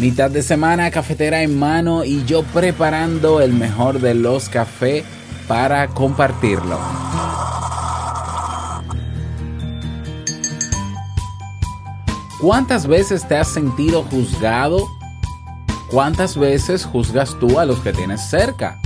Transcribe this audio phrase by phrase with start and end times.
[0.00, 5.04] Mitad de semana, cafetera en mano y yo preparando el mejor de los cafés
[5.46, 6.78] para compartirlo.
[12.40, 14.86] ¿Cuántas veces te has sentido juzgado?
[15.90, 18.80] ¿Cuántas veces juzgas tú a los que tienes cerca?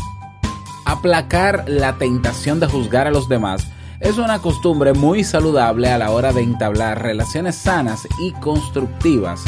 [0.85, 3.67] Aplacar la tentación de juzgar a los demás
[4.01, 9.43] es una costumbre muy saludable a la hora de entablar relaciones sanas y constructivas.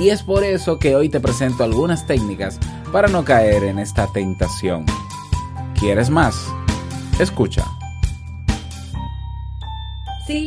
[0.00, 2.60] Y es por eso que hoy te presento algunas técnicas
[2.92, 4.86] para no caer en esta tentación.
[5.78, 6.46] ¿Quieres más?
[7.18, 7.64] Escucha.
[10.26, 10.46] Si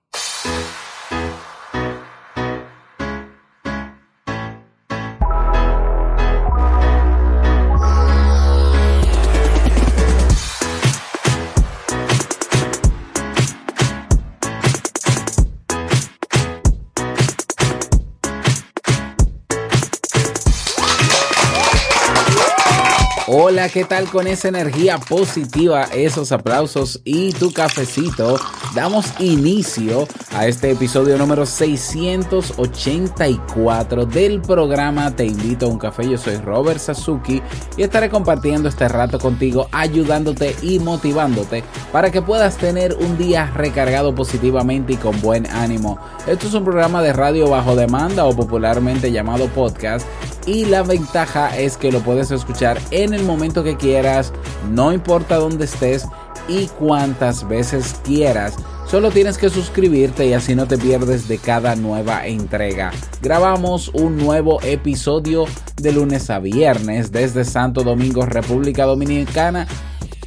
[23.69, 28.39] ¿Qué tal con esa energía positiva, esos aplausos y tu cafecito?
[28.73, 36.09] Damos inicio a este episodio número 684 del programa Te invito a un café.
[36.09, 37.41] Yo soy Robert Sasuki
[37.75, 43.51] y estaré compartiendo este rato contigo, ayudándote y motivándote para que puedas tener un día
[43.53, 45.99] recargado positivamente y con buen ánimo.
[46.25, 50.07] Esto es un programa de radio bajo demanda o popularmente llamado podcast
[50.45, 54.31] y la ventaja es que lo puedes escuchar en el momento que quieras,
[54.71, 56.07] no importa dónde estés
[56.47, 58.55] y cuantas veces quieras.
[58.87, 62.91] Solo tienes que suscribirte y así no te pierdes de cada nueva entrega.
[63.21, 65.45] Grabamos un nuevo episodio
[65.77, 69.65] de lunes a viernes desde Santo Domingo, República Dominicana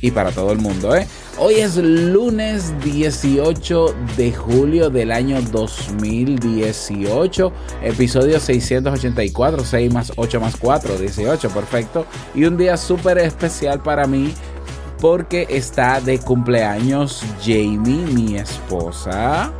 [0.01, 1.07] y para todo el mundo, ¿eh?
[1.39, 7.53] Hoy es lunes 18 de julio del año 2018,
[7.83, 12.07] episodio 684, 6 más 8 más 4, 18, perfecto.
[12.35, 14.33] Y un día súper especial para mí
[15.05, 19.53] porque está de cumpleaños Jamie, mi esposa.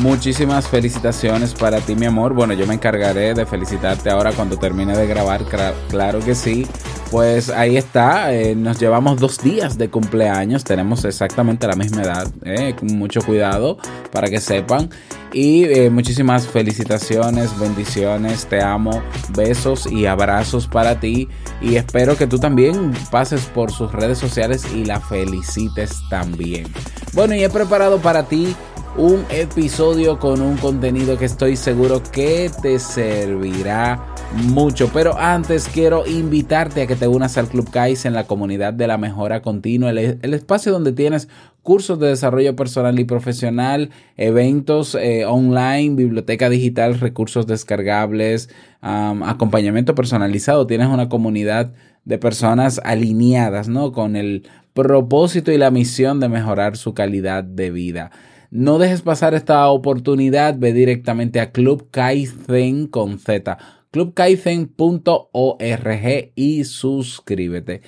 [0.00, 2.32] Muchísimas felicitaciones para ti, mi amor.
[2.32, 6.66] Bueno, yo me encargaré de felicitarte ahora cuando termine de grabar, Cla- claro que sí.
[7.10, 12.28] Pues ahí está, eh, nos llevamos dos días de cumpleaños, tenemos exactamente la misma edad,
[12.44, 13.78] eh, con mucho cuidado
[14.12, 14.88] para que sepan.
[15.32, 19.02] Y eh, muchísimas felicitaciones, bendiciones, te amo,
[19.36, 21.28] besos y abrazos para ti.
[21.60, 26.66] Y espero que tú también pases por sus redes sociales y la felicites también.
[27.12, 28.54] Bueno, y he preparado para ti
[28.96, 34.90] un episodio con un contenido que estoy seguro que te servirá mucho.
[34.92, 38.86] Pero antes quiero invitarte a que te unas al Club Kais en la comunidad de
[38.86, 41.28] la mejora continua, el, espacio donde tienes
[41.62, 48.50] cursos de desarrollo personal y profesional, eventos eh, online, biblioteca digital, recursos descargables,
[48.80, 50.66] acompañamiento personalizado.
[50.66, 51.72] Tienes una comunidad
[52.04, 53.92] de personas alineadas, ¿no?
[53.92, 58.10] Con el propósito y la misión de mejorar su calidad de vida.
[58.50, 63.58] No dejes pasar esta oportunidad, ve directamente a Club Kaizen con Z,
[63.92, 67.82] clubkaizen.org y suscríbete.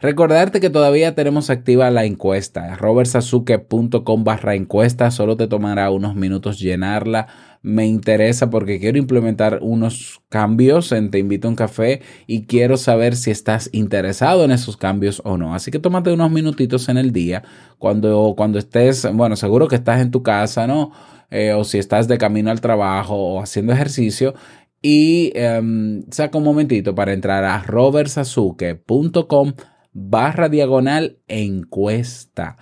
[0.00, 6.60] Recordarte que todavía tenemos activa la encuesta, robertsazuke.com barra encuesta, solo te tomará unos minutos
[6.60, 7.26] llenarla.
[7.66, 12.76] Me interesa porque quiero implementar unos cambios en Te invito a un café y quiero
[12.76, 15.52] saber si estás interesado en esos cambios o no.
[15.52, 17.42] Así que tómate unos minutitos en el día
[17.78, 20.92] cuando, cuando estés, bueno, seguro que estás en tu casa, ¿no?
[21.32, 24.34] Eh, o si estás de camino al trabajo o haciendo ejercicio
[24.80, 29.54] y um, saca un momentito para entrar a robertsazuke.com
[29.92, 32.58] barra diagonal encuesta.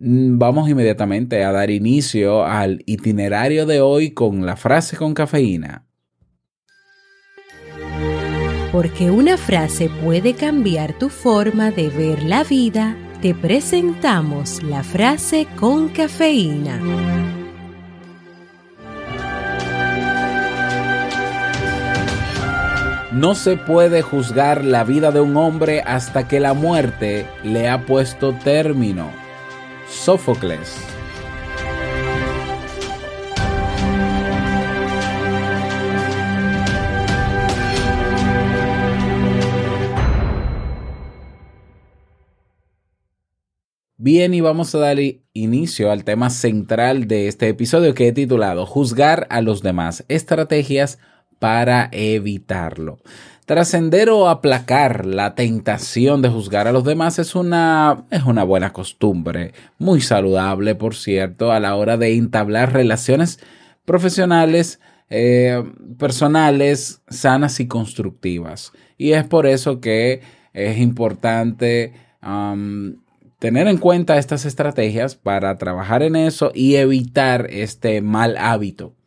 [0.00, 5.86] Vamos inmediatamente a dar inicio al itinerario de hoy con la frase con cafeína.
[8.70, 15.48] Porque una frase puede cambiar tu forma de ver la vida, te presentamos la frase
[15.56, 16.80] con cafeína.
[23.10, 27.84] No se puede juzgar la vida de un hombre hasta que la muerte le ha
[27.84, 29.27] puesto término.
[29.90, 30.76] Sófocles.
[44.00, 44.98] Bien, y vamos a dar
[45.32, 50.98] inicio al tema central de este episodio que he titulado Juzgar a los demás, estrategias
[51.38, 52.98] para evitarlo.
[53.48, 58.74] Trascender o aplacar la tentación de juzgar a los demás es una, es una buena
[58.74, 63.40] costumbre, muy saludable, por cierto, a la hora de entablar relaciones
[63.86, 65.64] profesionales, eh,
[65.98, 68.72] personales, sanas y constructivas.
[68.98, 70.20] Y es por eso que
[70.52, 71.94] es importante
[73.38, 78.97] tener en cuenta estas estrategias para trabajar en eso y evitar este mal hábito.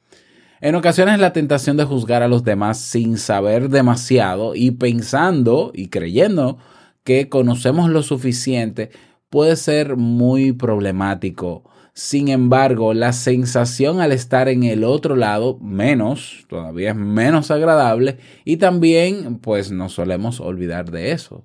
[0.63, 5.87] En ocasiones la tentación de juzgar a los demás sin saber demasiado y pensando y
[5.87, 6.59] creyendo
[7.03, 8.91] que conocemos lo suficiente
[9.31, 11.63] puede ser muy problemático.
[11.93, 18.19] Sin embargo, la sensación al estar en el otro lado menos, todavía es menos agradable
[18.45, 21.43] y también pues nos solemos olvidar de eso.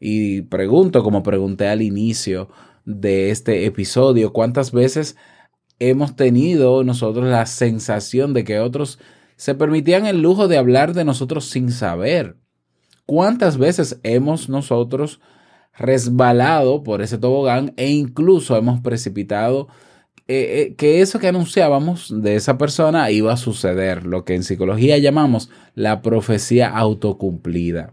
[0.00, 2.48] Y pregunto, como pregunté al inicio
[2.86, 5.16] de este episodio, ¿cuántas veces
[5.78, 8.98] hemos tenido nosotros la sensación de que otros
[9.36, 12.36] se permitían el lujo de hablar de nosotros sin saber.
[13.06, 15.20] ¿Cuántas veces hemos nosotros
[15.76, 19.68] resbalado por ese tobogán e incluso hemos precipitado
[20.26, 24.44] eh, eh, que eso que anunciábamos de esa persona iba a suceder, lo que en
[24.44, 27.92] psicología llamamos la profecía autocumplida?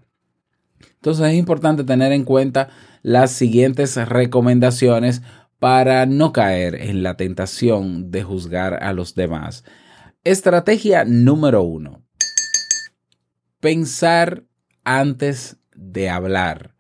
[0.96, 2.70] Entonces es importante tener en cuenta
[3.02, 5.24] las siguientes recomendaciones
[5.62, 9.64] para no caer en la tentación de juzgar a los demás.
[10.24, 12.02] Estrategia número uno.
[13.60, 14.44] Pensar
[14.84, 16.74] antes de hablar.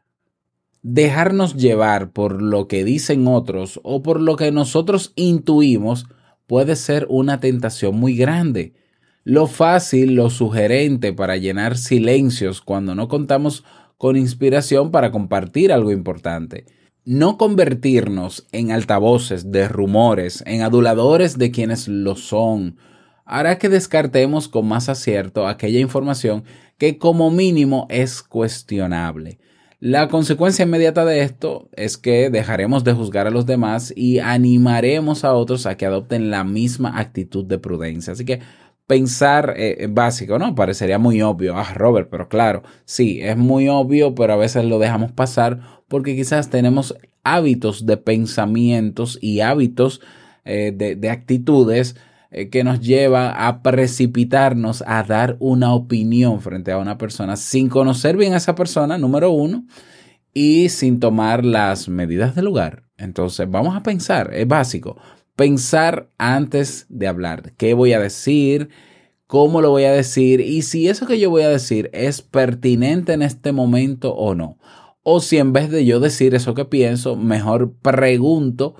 [0.82, 6.08] Dejarnos llevar por lo que dicen otros o por lo que nosotros intuimos
[6.48, 8.74] puede ser una tentación muy grande.
[9.24, 13.64] Lo fácil, lo sugerente para llenar silencios cuando no contamos
[14.00, 16.66] con inspiración para compartir algo importante
[17.06, 22.78] no convertirnos en altavoces de rumores, en aduladores de quienes lo son,
[23.26, 26.44] hará que descartemos con más acierto aquella información
[26.78, 29.40] que como mínimo es cuestionable.
[29.80, 35.24] La consecuencia inmediata de esto es que dejaremos de juzgar a los demás y animaremos
[35.24, 38.14] a otros a que adopten la misma actitud de prudencia.
[38.14, 38.42] Así que
[38.92, 40.54] pensar eh, básico, ¿no?
[40.54, 41.56] Parecería muy obvio.
[41.56, 46.14] Ah, Robert, pero claro, sí, es muy obvio, pero a veces lo dejamos pasar porque
[46.14, 50.02] quizás tenemos hábitos de pensamientos y hábitos
[50.44, 51.96] eh, de, actitudes
[52.32, 57.70] eh, que nos llevan a precipitarnos a dar una opinión frente a una persona sin
[57.70, 59.64] conocer bien a esa persona, número uno,
[60.34, 62.84] y sin tomar las medidas del lugar.
[62.98, 64.98] Entonces, vamos a pensar, es básico
[65.36, 67.54] pensar antes de hablar.
[67.58, 68.70] ¿Qué voy a decir?
[69.28, 70.42] ¿Cómo lo voy a decir?
[70.42, 74.58] Y si eso que yo voy a decir es pertinente en este momento o no.
[75.04, 78.76] O si en vez de yo decir eso que pienso, mejor pregunto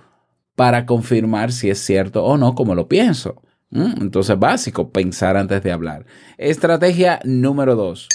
[0.56, 3.42] para confirmar si es cierto o no como lo pienso.
[3.72, 4.02] ¿Mm?
[4.02, 6.06] Entonces, básico, pensar antes de hablar.
[6.38, 8.08] Estrategia número dos.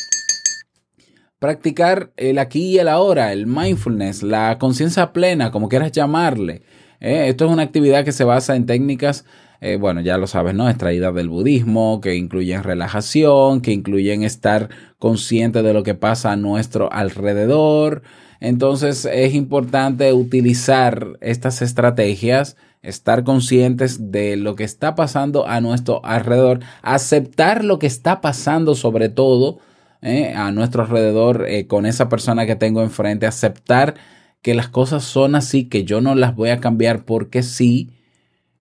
[1.38, 6.62] Practicar el aquí y el ahora, el mindfulness, la conciencia plena, como quieras llamarle.
[7.00, 7.28] ¿Eh?
[7.28, 9.24] esto es una actividad que se basa en técnicas,
[9.60, 10.68] eh, bueno, ya lo sabes, ¿no?
[10.68, 16.36] Extraídas del budismo, que incluyen relajación, que incluyen estar consciente de lo que pasa a
[16.36, 18.02] nuestro alrededor.
[18.40, 26.04] Entonces es importante utilizar estas estrategias, estar conscientes de lo que está pasando a nuestro
[26.04, 29.58] alrededor, aceptar lo que está pasando sobre todo
[30.02, 30.34] ¿eh?
[30.36, 33.94] a nuestro alrededor con esa persona que tengo enfrente, aceptar
[34.42, 37.90] que las cosas son así, que yo no las voy a cambiar porque sí,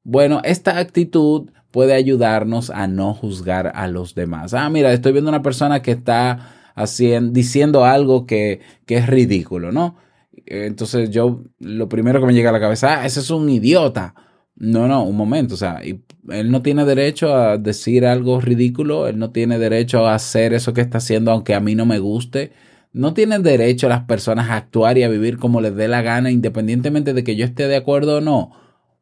[0.04, 4.54] bueno, esta actitud puede ayudarnos a no juzgar a los demás.
[4.54, 9.72] Ah, mira, estoy viendo una persona que está haciendo, diciendo algo que, que es ridículo,
[9.72, 9.98] ¿no?
[10.46, 14.14] Entonces yo, lo primero que me llega a la cabeza, ah, ese es un idiota.
[14.56, 19.20] No, no, un momento, o sea, él no tiene derecho a decir algo ridículo, él
[19.20, 22.54] no tiene derecho a hacer eso que está haciendo aunque a mí no me guste.
[22.96, 26.32] ¿No tienen derecho las personas a actuar y a vivir como les dé la gana
[26.32, 28.52] independientemente de que yo esté de acuerdo o no?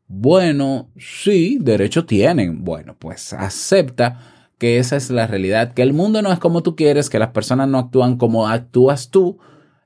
[0.08, 2.64] Bueno, sí, derecho tienen.
[2.64, 4.20] Bueno, pues acepta
[4.58, 7.30] que esa es la realidad, que el mundo no es como tú quieres, que las
[7.30, 9.38] personas no actúan como actúas tú.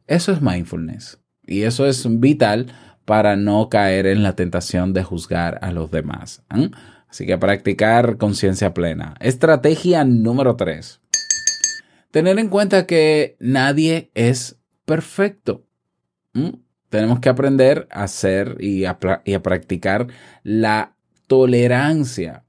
[0.08, 1.20] Eso es mindfulness.
[1.46, 2.68] Y eso es vital
[3.04, 6.46] para no caer en la tentación de juzgar a los demás.
[7.10, 9.16] Así que practicar conciencia plena.
[9.20, 11.02] Estrategia número 3
[12.12, 15.64] Tener en cuenta que nadie es perfecto.
[16.90, 20.08] Tenemos que aprender a hacer y a, y a practicar
[20.44, 20.96] la
[21.28, 22.44] tolerancia.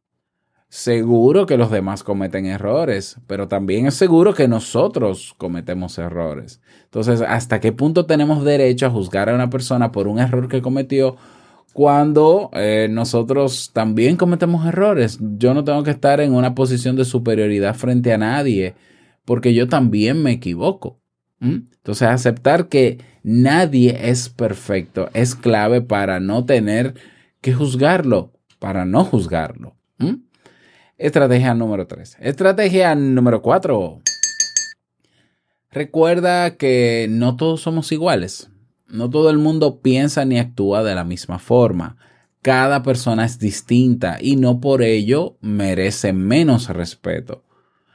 [0.70, 6.60] Seguro que los demás cometen errores, pero también es seguro que nosotros cometemos errores.
[6.84, 10.60] Entonces, ¿hasta qué punto tenemos derecho a juzgar a una persona por un error que
[10.60, 11.16] cometió
[11.72, 15.18] cuando eh, nosotros también cometemos errores?
[15.38, 18.74] Yo no tengo que estar en una posición de superioridad frente a nadie,
[19.28, 21.02] porque yo también me equivoco.
[21.38, 26.94] Entonces, aceptar que nadie es perfecto es clave para no tener
[27.42, 29.76] que juzgarlo, para no juzgarlo.
[30.96, 32.16] Estrategia número 3.
[32.20, 34.00] Estrategia número 4.
[35.72, 38.48] Recuerda que no todos somos iguales.
[38.86, 41.98] No todo el mundo piensa ni actúa de la misma forma.
[42.40, 47.44] Cada persona es distinta y no por ello merece menos respeto.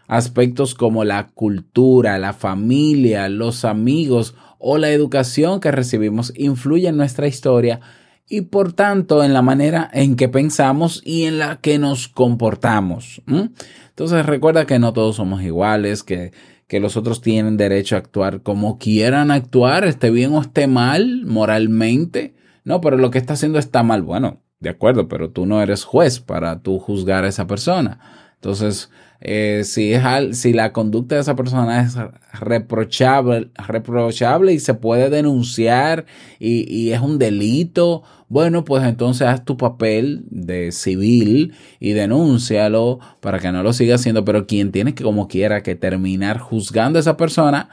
[0.07, 6.97] Aspectos como la cultura, la familia, los amigos o la educación que recibimos influyen en
[6.97, 7.81] nuestra historia
[8.29, 13.21] y por tanto en la manera en que pensamos y en la que nos comportamos.
[13.27, 16.31] Entonces recuerda que no todos somos iguales, que,
[16.67, 21.25] que los otros tienen derecho a actuar como quieran actuar, esté bien o esté mal
[21.25, 22.35] moralmente.
[22.63, 24.01] No, pero lo que está haciendo está mal.
[24.01, 27.99] Bueno, de acuerdo, pero tú no eres juez para tú juzgar a esa persona.
[28.35, 28.89] Entonces,
[29.25, 30.03] eh, si, es
[30.37, 31.95] si la conducta de esa persona es
[32.33, 36.05] reprochable, reprochable y se puede denunciar
[36.39, 42.99] y, y, es un delito, bueno, pues entonces haz tu papel de civil y denúncialo
[43.21, 46.99] para que no lo siga haciendo, pero quien tiene que como quiera que terminar juzgando
[46.99, 47.69] a esa persona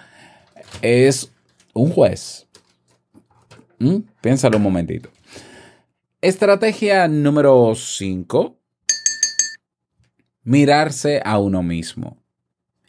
[0.82, 1.32] es
[1.74, 2.46] un juez.
[3.80, 3.96] ¿Mm?
[4.20, 5.08] Piénsalo un momentito.
[6.20, 8.59] Estrategia número 5
[10.42, 12.18] mirarse a uno mismo.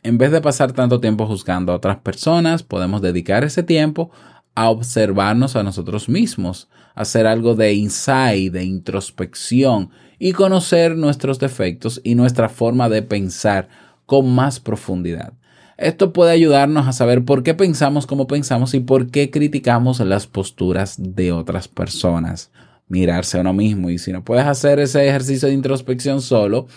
[0.04, 4.12] En vez de pasar tanto tiempo juzgando a otras personas, podemos dedicar ese tiempo
[4.56, 12.02] a observarnos a nosotros mismos, hacer algo de insight, de introspección y conocer nuestros defectos
[12.04, 13.70] y nuestra forma de pensar
[14.06, 15.34] con más profundidad.
[15.78, 20.28] Esto puede ayudarnos a saber por qué pensamos como pensamos y por qué criticamos las
[20.28, 22.52] posturas de otras personas.
[22.88, 26.68] Mirarse a uno mismo y si no puedes hacer ese ejercicio de introspección solo,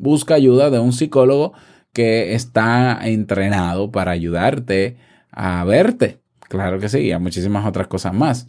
[0.00, 1.52] busca ayuda de un psicólogo
[1.92, 4.96] que está entrenado para ayudarte
[5.30, 6.20] a verte.
[6.48, 8.48] Claro que sí, y a muchísimas otras cosas más.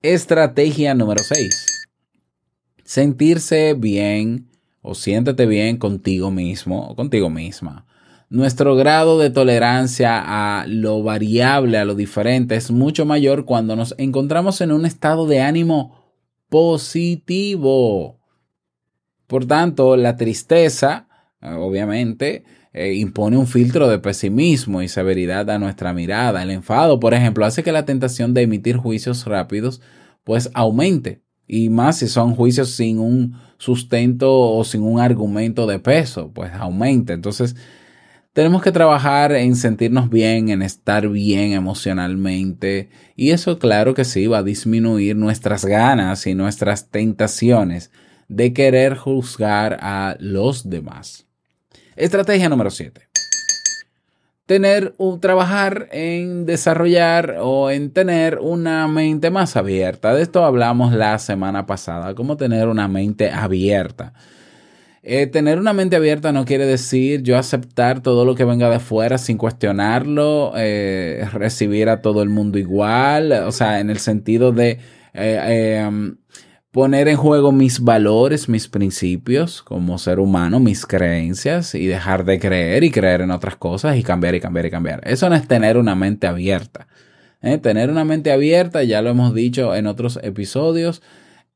[0.00, 1.66] Estrategia número 6.
[2.84, 4.48] Sentirse bien
[4.80, 7.84] o siéntete bien contigo mismo o contigo misma.
[8.30, 13.94] Nuestro grado de tolerancia a lo variable, a lo diferente, es mucho mayor cuando nos
[13.98, 16.12] encontramos en un estado de ánimo
[16.48, 18.17] positivo.
[19.28, 21.06] Por tanto, la tristeza,
[21.40, 26.42] eh, obviamente, eh, impone un filtro de pesimismo y severidad a nuestra mirada.
[26.42, 29.80] El enfado, por ejemplo, hace que la tentación de emitir juicios rápidos
[30.24, 31.22] pues aumente.
[31.46, 36.52] Y más si son juicios sin un sustento o sin un argumento de peso, pues
[36.52, 37.14] aumente.
[37.14, 37.56] Entonces,
[38.34, 42.90] tenemos que trabajar en sentirnos bien, en estar bien emocionalmente.
[43.16, 47.90] Y eso claro que sí va a disminuir nuestras ganas y nuestras tentaciones
[48.28, 51.26] de querer juzgar a los demás.
[51.96, 53.08] Estrategia número 7.
[54.46, 60.14] Tener un trabajar en desarrollar o en tener una mente más abierta.
[60.14, 64.14] De esto hablamos la semana pasada, cómo tener una mente abierta.
[65.02, 68.80] Eh, tener una mente abierta no quiere decir yo aceptar todo lo que venga de
[68.80, 74.52] fuera sin cuestionarlo, eh, recibir a todo el mundo igual, o sea, en el sentido
[74.52, 74.78] de
[75.14, 76.16] eh, em,
[76.70, 82.38] poner en juego mis valores, mis principios como ser humano, mis creencias y dejar de
[82.38, 85.00] creer y creer en otras cosas y cambiar y cambiar y cambiar.
[85.04, 86.88] Eso no es tener una mente abierta.
[87.42, 87.58] ¿eh?
[87.58, 91.02] Tener una mente abierta, ya lo hemos dicho en otros episodios,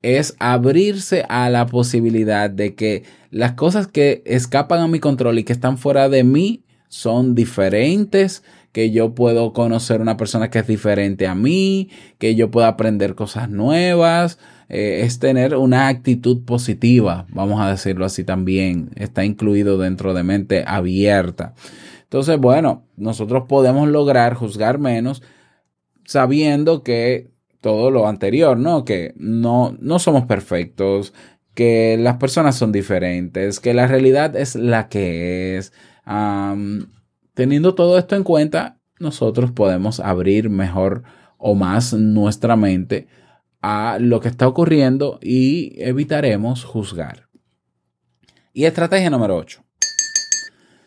[0.00, 5.44] es abrirse a la posibilidad de que las cosas que escapan a mi control y
[5.44, 8.42] que están fuera de mí son diferentes,
[8.72, 13.14] que yo puedo conocer una persona que es diferente a mí, que yo puedo aprender
[13.14, 14.38] cosas nuevas,
[14.68, 20.22] eh, es tener una actitud positiva, vamos a decirlo así también, está incluido dentro de
[20.22, 21.54] mente abierta.
[22.04, 25.22] Entonces, bueno, nosotros podemos lograr juzgar menos
[26.04, 28.84] sabiendo que todo lo anterior, ¿no?
[28.84, 31.14] Que no, no somos perfectos,
[31.54, 35.72] que las personas son diferentes, que la realidad es la que es.
[37.34, 41.02] teniendo todo esto en cuenta, nosotros podemos abrir mejor
[41.38, 43.08] o más nuestra mente
[43.62, 47.28] a lo que está ocurriendo y evitaremos juzgar.
[48.52, 49.62] Y estrategia número 8.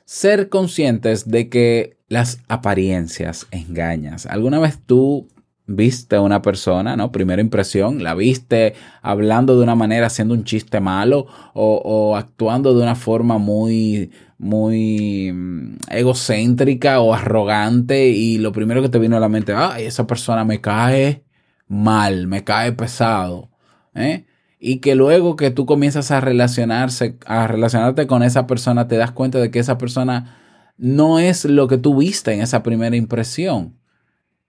[0.03, 4.17] ser conscientes de que las apariencias engañan.
[4.29, 5.27] ¿Alguna vez tú
[5.65, 7.11] viste a una persona, ¿no?
[7.11, 12.75] Primera impresión, la viste hablando de una manera, haciendo un chiste malo o, o actuando
[12.75, 19.17] de una forma muy, muy mm, egocéntrica o arrogante y lo primero que te vino
[19.17, 21.23] a la mente, ay, esa persona me cae
[21.67, 23.49] mal, me cae pesado,
[23.93, 24.25] ¿eh?
[24.59, 29.11] Y que luego que tú comienzas a relacionarse, a relacionarte con esa persona, te das
[29.11, 30.37] cuenta de que esa persona
[30.77, 33.77] no es lo que tú viste en esa primera impresión.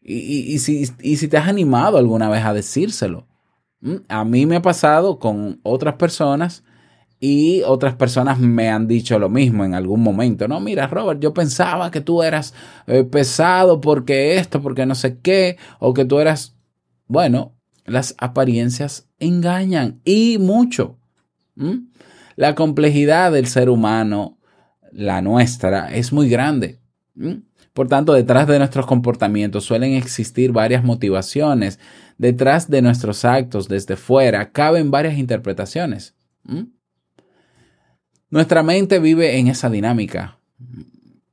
[0.00, 3.26] Y, y, si, y si te has animado alguna vez a decírselo.
[4.08, 6.64] A mí me ha pasado con otras personas
[7.18, 10.48] y otras personas me han dicho lo mismo en algún momento.
[10.48, 12.54] No, mira, Robert, yo pensaba que tú eras
[12.86, 16.55] eh, pesado porque esto, porque no sé qué, o que tú eras...
[17.06, 20.98] Bueno, las apariencias engañan y mucho.
[22.36, 24.38] La complejidad del ser humano,
[24.92, 26.80] la nuestra, es muy grande.
[27.72, 31.78] Por tanto, detrás de nuestros comportamientos suelen existir varias motivaciones.
[32.18, 36.14] Detrás de nuestros actos desde fuera caben varias interpretaciones.
[38.30, 40.38] Nuestra mente vive en esa dinámica.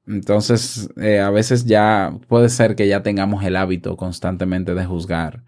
[0.05, 5.43] Entonces, eh, a veces ya puede ser que ya tengamos el hábito constantemente de juzgar.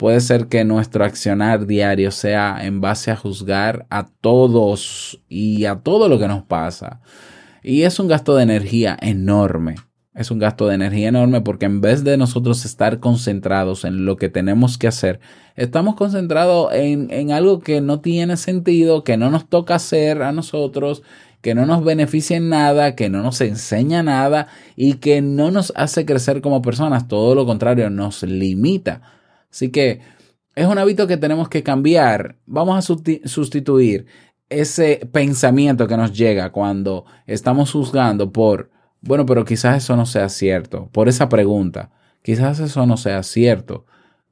[0.00, 5.80] Puede ser que nuestro accionar diario sea en base a juzgar a todos y a
[5.80, 7.02] todo lo que nos pasa.
[7.62, 9.74] Y es un gasto de energía enorme.
[10.14, 14.16] Es un gasto de energía enorme porque en vez de nosotros estar concentrados en lo
[14.16, 15.20] que tenemos que hacer,
[15.54, 20.32] estamos concentrados en, en algo que no tiene sentido, que no nos toca hacer a
[20.32, 21.02] nosotros,
[21.42, 25.74] que no nos beneficia en nada, que no nos enseña nada y que no nos
[25.76, 27.06] hace crecer como personas.
[27.06, 29.19] Todo lo contrario, nos limita.
[29.50, 30.00] Así que
[30.54, 32.36] es un hábito que tenemos que cambiar.
[32.46, 32.96] Vamos a
[33.28, 34.06] sustituir
[34.48, 40.28] ese pensamiento que nos llega cuando estamos juzgando por, bueno, pero quizás eso no sea
[40.28, 41.90] cierto, por esa pregunta.
[42.22, 43.86] Quizás eso no sea cierto.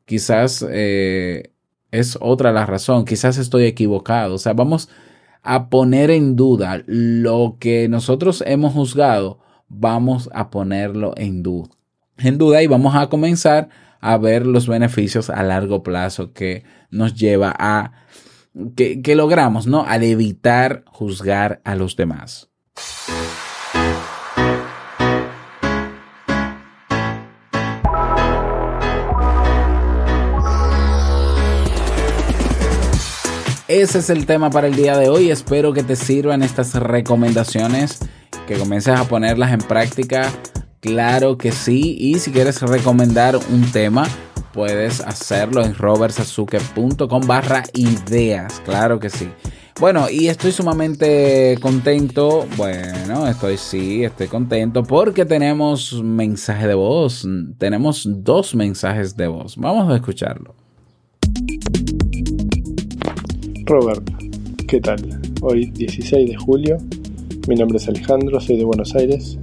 [0.04, 1.52] Quizás eh,
[1.90, 3.04] es otra la razón.
[3.04, 4.35] Quizás estoy equivocado.
[4.35, 4.88] O sea, vamos
[5.42, 9.38] a poner en duda lo que nosotros hemos juzgado.
[9.68, 11.70] Vamos a ponerlo en duda.
[12.18, 13.68] En duda y vamos a comenzar
[14.00, 17.92] a ver los beneficios a largo plazo que nos lleva a
[18.76, 19.84] que, que logramos, ¿no?
[19.87, 22.50] Al evitar juzgar a los demás.
[33.68, 35.30] Ese es el tema para el día de hoy.
[35.30, 37.98] Espero que te sirvan estas recomendaciones,
[38.46, 40.32] que comiences a ponerlas en práctica
[40.80, 41.96] Claro que sí.
[41.98, 44.06] Y si quieres recomendar un tema,
[44.52, 48.60] puedes hacerlo en robertsazuke.com barra ideas.
[48.64, 49.28] Claro que sí.
[49.80, 52.46] Bueno, y estoy sumamente contento.
[52.56, 57.26] Bueno, estoy sí, estoy contento porque tenemos mensaje de voz.
[57.58, 59.56] Tenemos dos mensajes de voz.
[59.56, 60.54] Vamos a escucharlo.
[63.66, 64.08] Robert,
[64.66, 65.20] ¿qué tal?
[65.42, 66.78] Hoy 16 de julio.
[67.48, 69.38] Mi nombre es Alejandro, soy de Buenos Aires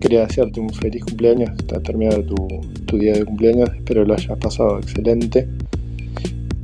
[0.00, 4.78] Quería desearte un feliz cumpleaños, está terminado tu, día de cumpleaños, espero lo hayas pasado
[4.78, 5.46] excelente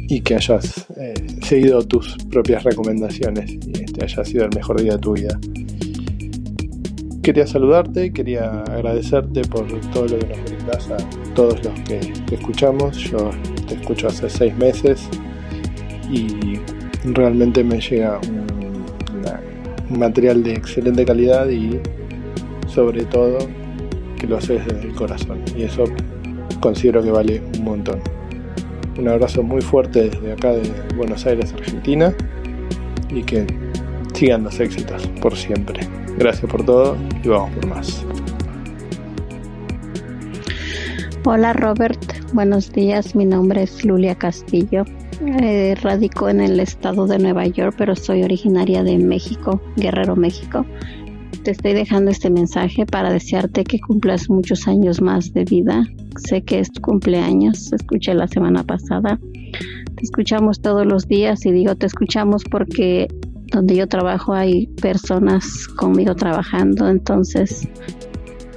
[0.08, 4.92] y que hayas eh, seguido tus propias recomendaciones y este haya sido el mejor día
[4.92, 5.38] de tu vida.
[7.22, 10.96] Quería saludarte, quería agradecerte por todo lo que nos brindas a
[11.34, 12.96] todos los que te escuchamos.
[12.96, 13.30] Yo
[13.68, 15.08] te escucho hace seis meses
[16.10, 16.58] y
[17.04, 18.18] realmente me llega
[19.90, 21.80] un material de excelente calidad y
[22.66, 23.38] sobre todo
[24.18, 25.84] que lo haces desde el corazón y eso
[26.60, 28.00] considero que vale un montón.
[28.98, 32.14] Un abrazo muy fuerte desde acá de Buenos Aires, Argentina
[33.10, 33.46] y que
[34.14, 35.80] sigan los éxitos por siempre.
[36.18, 38.04] Gracias por todo y vamos por más.
[41.24, 42.00] Hola Robert,
[42.32, 43.14] buenos días.
[43.14, 44.84] Mi nombre es Lulia Castillo.
[45.42, 50.64] Eh, radico en el estado de Nueva York, pero soy originaria de México, Guerrero, México
[51.46, 55.86] te estoy dejando este mensaje para desearte que cumplas muchos años más de vida.
[56.16, 59.20] Sé que es tu cumpleaños, escuché la semana pasada.
[59.52, 63.06] Te escuchamos todos los días y digo te escuchamos porque
[63.52, 67.68] donde yo trabajo hay personas conmigo trabajando, entonces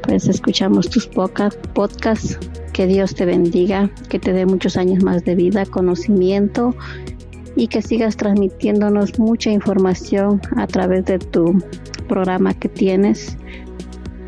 [0.01, 2.39] pues escuchamos tus podcasts.
[2.73, 6.73] Que Dios te bendiga, que te dé muchos años más de vida, conocimiento
[7.59, 11.61] y que sigas transmitiéndonos mucha información a través de tu
[12.07, 13.37] programa que tienes.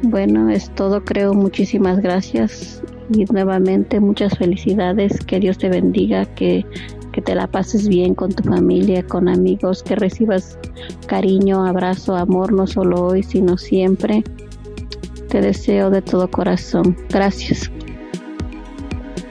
[0.04, 1.34] Bueno, es todo, creo.
[1.34, 5.17] Muchísimas gracias y nuevamente muchas felicidades.
[5.24, 6.65] Que Dios te bendiga, que,
[7.13, 10.60] que te la pases bien con tu familia, con amigos, que recibas
[11.08, 14.26] cariño, abrazo, amor, no solo hoy, sino siempre.
[15.30, 16.98] te deseo de todo corazón.
[17.10, 17.72] Gracias.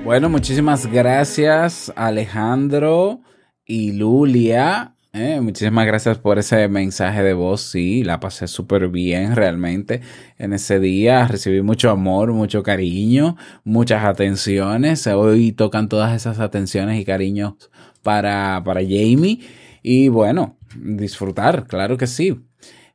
[0.07, 3.21] Bueno, muchísimas gracias Alejandro
[3.71, 4.95] y Lulia.
[5.13, 7.61] Eh, muchísimas gracias por ese mensaje de voz.
[7.61, 10.01] Sí, la pasé súper bien realmente
[10.39, 11.29] en ese día.
[11.29, 15.07] Recibí mucho amor, mucho cariño, muchas atenciones.
[15.07, 17.55] Hoy tocan todas esas atenciones y cariños
[18.03, 19.39] para, para Jamie.
[19.85, 22.41] Y bueno, disfrutar, claro que sí.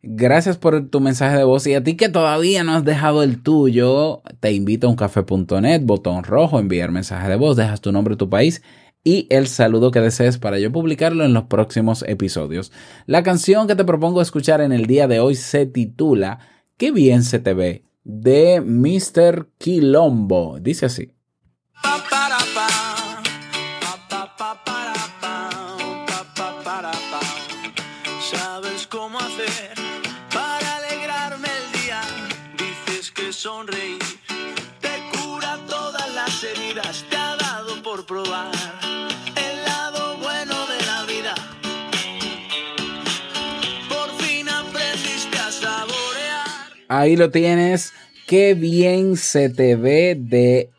[0.04, 3.42] Gracias por tu mensaje de voz y a ti que todavía no has dejado el
[3.42, 8.30] tuyo, te invito a uncafe.net, botón rojo, enviar mensaje de voz, dejas tu nombre, tu
[8.30, 8.62] país
[9.06, 12.72] y el saludo que desees para yo publicarlo en los próximos episodios.
[13.06, 16.40] La canción que te propongo escuchar en el día de hoy se titula
[16.76, 19.48] Qué bien se te ve de Mr.
[19.60, 20.58] Quilombo.
[20.60, 21.12] Dice así.
[28.32, 29.76] Sabes cómo hacer
[30.34, 32.02] para alegrarme el día.
[32.58, 33.32] Dices que
[46.98, 47.94] Ahí lo tienes.
[48.28, 50.70] Qué bien se te ve de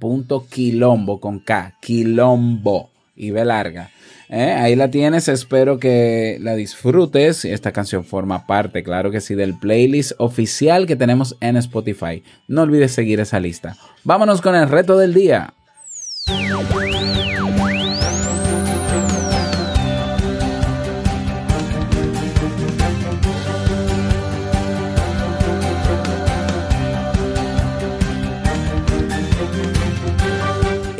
[0.00, 1.76] mr.quilombo con K.
[1.80, 2.90] Quilombo.
[3.14, 3.90] Y ve larga.
[4.28, 5.28] Eh, Ahí la tienes.
[5.28, 7.44] Espero que la disfrutes.
[7.44, 12.22] Esta canción forma parte, claro que sí, del playlist oficial que tenemos en Spotify.
[12.48, 13.76] No olvides seguir esa lista.
[14.04, 15.54] Vámonos con el reto del día.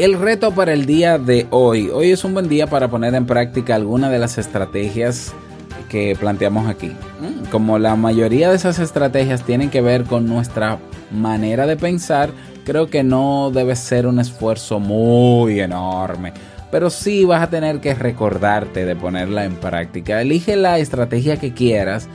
[0.03, 1.88] El reto para el día de hoy.
[1.88, 5.33] Hoy es un buen día para poner en práctica alguna de las estrategias
[5.88, 6.88] que planteamos aquí.
[6.88, 10.81] Mm, Como la mayoría de esas estrategias tienen que ver con nuestra
[11.12, 12.31] manera de pensar,
[12.65, 16.33] creo que no debe ser un esfuerzo muy enorme.
[16.73, 20.21] Pero sí vas a tener que recordarte de ponerla en práctica.
[20.21, 22.09] Elige la estrategia que quieras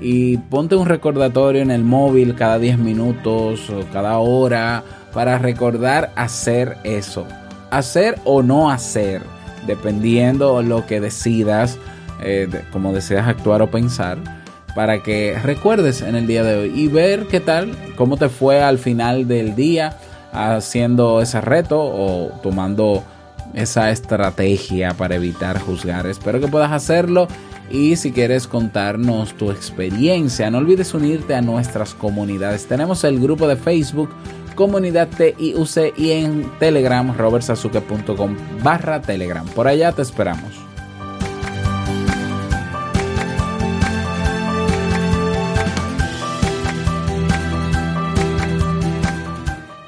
[0.00, 4.84] y ponte un recordatorio en el móvil cada 10 minutos o cada hora
[5.16, 7.26] para recordar hacer eso.
[7.70, 9.22] Hacer o no hacer,
[9.66, 11.78] dependiendo lo que decidas,
[12.20, 14.18] eh, como deseas actuar o pensar,
[14.74, 18.62] para que recuerdes en el día de hoy y ver qué tal, cómo te fue
[18.62, 19.96] al final del día
[20.34, 23.02] haciendo ese reto o tomando
[23.54, 26.06] esa estrategia para evitar juzgar.
[26.06, 27.26] Espero que puedas hacerlo
[27.70, 32.66] y si quieres contarnos tu experiencia, no olvides unirte a nuestras comunidades.
[32.66, 34.10] Tenemos el grupo de Facebook
[34.56, 39.46] Comunidad TIUC y en Telegram robertsazuke.com barra Telegram.
[39.46, 40.66] Por allá te esperamos.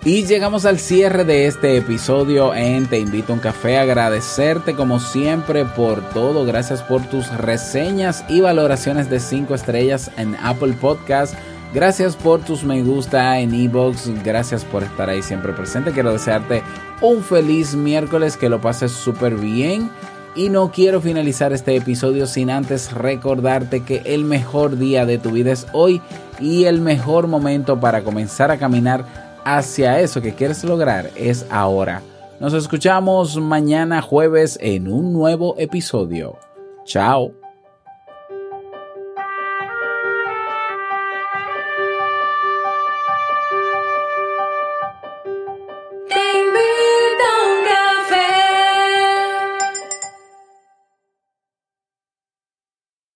[0.09, 3.77] Y llegamos al cierre de este episodio en Te invito a un café.
[3.77, 6.47] Agradecerte como siempre por todo.
[6.47, 11.35] Gracias por tus reseñas y valoraciones de 5 estrellas en Apple Podcast.
[11.73, 14.11] Gracias por tus me gusta en Evox.
[14.25, 15.93] Gracias por estar ahí siempre presente.
[15.93, 16.63] Quiero desearte
[17.03, 19.91] un feliz miércoles, que lo pases súper bien.
[20.35, 25.31] Y no quiero finalizar este episodio sin antes recordarte que el mejor día de tu
[25.33, 26.01] vida es hoy
[26.39, 29.05] y el mejor momento para comenzar a caminar
[29.45, 32.03] hacia eso que quieres lograr es ahora.
[32.41, 36.39] Nos escuchamos mañana jueves en un nuevo episodio.
[36.85, 37.38] Chao.